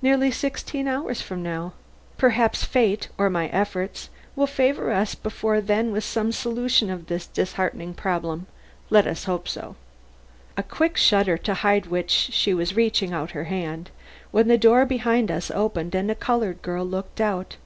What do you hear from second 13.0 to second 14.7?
out her hand, when the